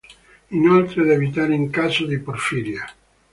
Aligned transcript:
Inoltre 0.47 1.05
da 1.05 1.13
evitare 1.13 1.53
in 1.53 1.69
caso 1.69 2.07
di 2.07 2.17
porfiria. 2.17 2.91